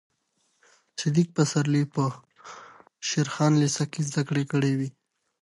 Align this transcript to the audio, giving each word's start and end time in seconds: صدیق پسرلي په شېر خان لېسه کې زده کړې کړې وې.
صدیق 0.99 1.29
پسرلي 1.37 1.83
په 1.93 2.03
شېر 3.07 3.27
خان 3.33 3.53
لېسه 3.61 3.83
کې 3.91 4.01
زده 4.09 4.21
کړې 4.29 4.43
کړې 4.51 4.71
وې. 4.77 4.89